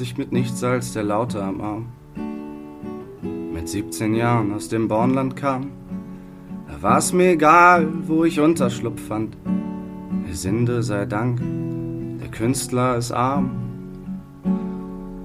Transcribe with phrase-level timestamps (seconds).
[0.00, 1.86] ich mit nichts als der Laute am Arm
[3.62, 5.68] mit 17 Jahren aus dem Bornland kam.
[6.66, 9.36] Da war's mir egal, wo ich Unterschlupf fand.
[10.26, 11.40] Der Sinde sei Dank,
[12.20, 13.50] der Künstler ist arm.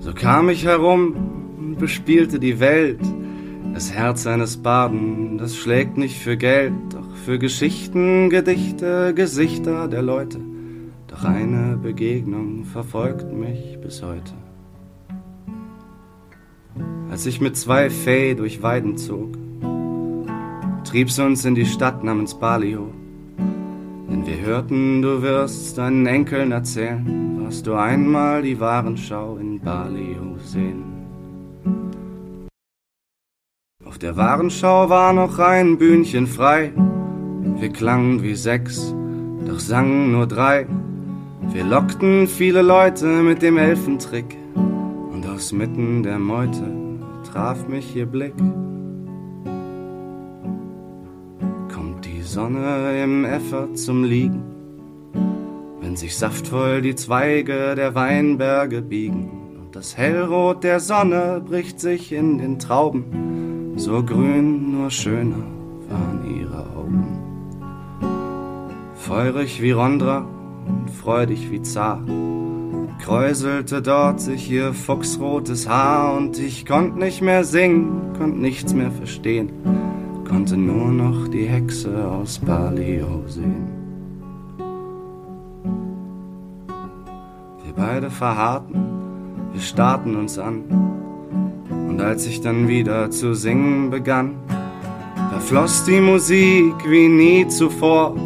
[0.00, 1.14] So kam ich herum
[1.58, 2.98] und bespielte die Welt.
[3.72, 10.02] Das Herz eines Baden, das schlägt nicht für Geld, doch für Geschichten, Gedichte, Gesichter der
[10.02, 10.40] Leute.
[11.06, 14.32] Doch eine Begegnung verfolgt mich bis heute.
[17.14, 19.38] Als ich mit zwei Fee durch Weiden zog,
[20.82, 22.92] trieb's uns in die Stadt namens Balio.
[23.38, 30.38] Denn wir hörten, du wirst deinen Enkeln erzählen, was du einmal die Warenschau in Balio
[30.40, 30.82] sehen.
[33.84, 36.72] Auf der Warenschau war noch ein Bühnchen frei.
[37.60, 38.92] Wir klangen wie sechs,
[39.46, 40.66] doch sangen nur drei.
[41.52, 44.36] Wir lockten viele Leute mit dem Elfentrick.
[44.56, 46.83] Und aus mitten der Meute
[47.34, 48.36] traf mich ihr Blick.
[51.74, 54.44] Kommt die Sonne im Äffer zum Liegen,
[55.80, 62.12] wenn sich saftvoll die Zweige der Weinberge biegen und das Hellrot der Sonne bricht sich
[62.12, 65.44] in den Trauben so grün, nur schöner
[65.88, 67.18] waren ihre Augen.
[68.94, 70.24] Feurig wie Rondra
[70.68, 72.00] und freudig wie Zar,
[72.98, 78.90] kräuselte dort sich ihr fuchsrotes Haar und ich konnt nicht mehr singen, konnt nichts mehr
[78.90, 79.50] verstehen,
[80.28, 83.66] konnte nur noch die Hexe aus Balio sehen.
[87.64, 88.80] Wir beide verharrten,
[89.52, 90.64] wir starrten uns an,
[91.88, 94.34] und als ich dann wieder zu singen begann,
[95.30, 98.16] da floss die Musik wie nie zuvor.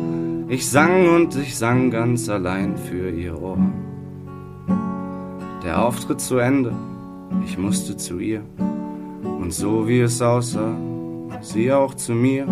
[0.48, 3.58] Ich sang und ich sang ganz allein für ihr Ohr.
[5.62, 6.72] Der Auftritt zu Ende,
[7.44, 8.42] ich musste zu ihr.
[9.22, 10.76] Und so wie es aussah,
[11.40, 12.46] sie auch zu mir.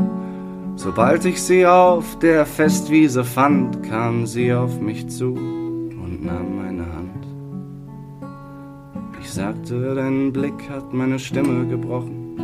[0.77, 6.87] Sobald ich sie auf der Festwiese fand, kam sie auf mich zu und nahm meine
[6.94, 7.27] Hand
[9.37, 12.38] sagte, dein Blick hat meine Stimme gebrochen.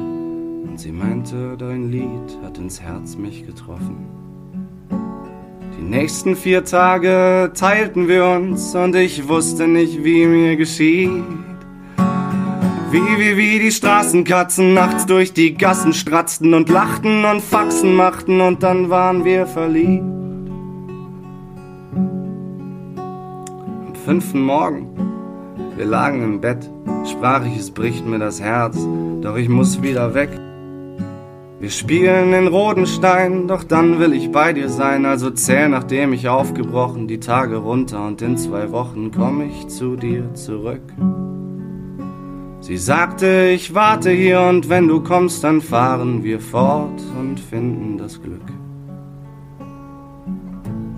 [0.68, 4.04] Und sie meinte, dein Lied hat ins Herz mich getroffen.
[5.82, 11.10] Die nächsten vier Tage teilten wir uns und ich wusste nicht, wie mir geschieht.
[12.92, 18.40] Wie, wie, wie die Straßenkatzen nachts durch die Gassen stratzten und lachten und Faxen machten
[18.40, 20.04] und dann waren wir verliebt.
[23.88, 24.86] Am fünften Morgen,
[25.76, 26.70] wir lagen im Bett
[27.10, 28.76] sprach ich, es bricht mir das Herz,
[29.20, 30.30] doch ich muss wieder weg.
[31.62, 36.28] Wir spielen in Rodenstein, doch dann will ich bei dir sein, also zähl, nachdem ich
[36.28, 40.82] aufgebrochen, die Tage runter und in zwei Wochen komm ich zu dir zurück.
[42.58, 47.96] Sie sagte, ich warte hier und wenn du kommst, dann fahren wir fort und finden
[47.96, 48.50] das Glück.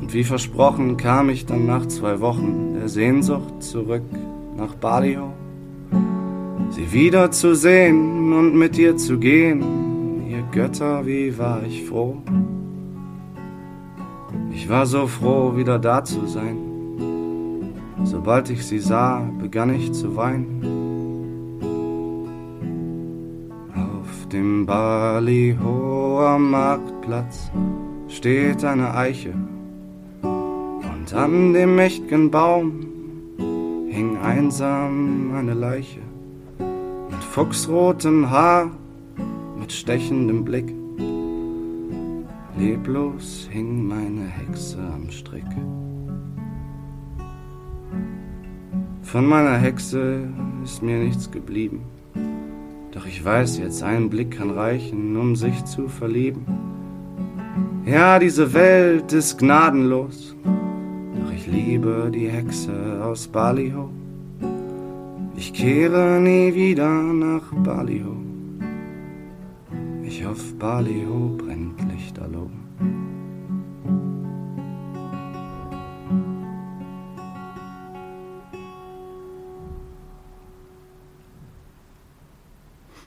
[0.01, 4.05] Und wie versprochen kam ich dann nach zwei Wochen der Sehnsucht zurück
[4.57, 5.35] nach Balio
[6.71, 9.94] sie wieder zu sehen und mit ihr zu gehen.
[10.54, 12.19] Götter, wie war ich froh.
[14.53, 16.56] Ich war so froh, wieder da zu sein.
[18.04, 20.62] Sobald ich sie sah, begann ich zu weinen.
[23.75, 27.50] Auf dem Balihoer Marktplatz
[28.06, 29.34] steht eine Eiche
[30.22, 32.86] und an dem mächtigen Baum
[33.91, 36.00] hing einsam eine Leiche
[37.34, 38.71] fuchsrotem Haar
[39.65, 40.75] mit stechendem Blick.
[42.59, 45.51] Leblos hing meine Hexe am Strick.
[49.01, 50.29] Von meiner Hexe
[50.63, 51.81] ist mir nichts geblieben.
[52.93, 56.45] Doch ich weiß jetzt, ein Blick kann reichen, um sich zu verlieben.
[57.87, 63.89] Ja, diese Welt ist gnadenlos, doch ich liebe die Hexe aus Balio.
[65.37, 68.34] Ich kehre nie wieder nach Balio
[70.15, 72.51] ich hoffe, Bali hob, brennt Lichterloh.